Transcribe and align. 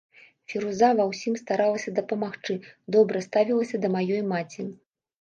Фіруза 0.53 0.89
ва 0.99 1.05
ўсім 1.11 1.35
старалася 1.41 1.95
дапамагчы, 2.01 2.59
добра 2.99 3.25
ставілася 3.29 3.75
да 3.85 3.95
маёй 4.01 4.29
маці. 4.37 4.61